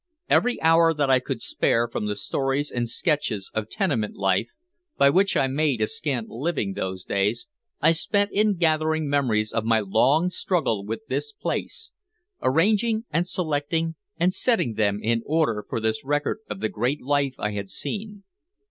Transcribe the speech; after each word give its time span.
Every 0.27 0.59
hour 0.63 0.95
that 0.95 1.11
I 1.11 1.19
could 1.19 1.43
spare 1.43 1.87
from 1.87 2.07
the 2.07 2.15
stories 2.15 2.71
and 2.71 2.89
sketches 2.89 3.51
of 3.53 3.69
tenement 3.69 4.15
life 4.15 4.49
by 4.97 5.11
which 5.11 5.37
I 5.37 5.45
made 5.45 5.79
a 5.79 5.85
scant 5.85 6.27
living 6.27 6.73
those 6.73 7.03
days, 7.03 7.45
I 7.81 7.91
spent 7.91 8.31
in 8.31 8.55
gathering 8.55 9.07
memories 9.07 9.53
of 9.53 9.63
my 9.63 9.79
long 9.79 10.31
struggle 10.31 10.83
with 10.83 11.01
this 11.07 11.31
place, 11.31 11.91
arranging 12.41 13.05
and 13.11 13.27
selecting 13.27 13.93
and 14.19 14.33
setting 14.33 14.73
them 14.73 14.97
in 15.03 15.21
order 15.23 15.63
for 15.69 15.79
this 15.79 16.03
record 16.03 16.39
of 16.49 16.61
the 16.61 16.69
great 16.69 17.03
life 17.03 17.35
I 17.37 17.51
had 17.51 17.69
seen. 17.69 18.23